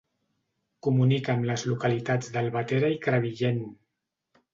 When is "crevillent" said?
3.05-3.61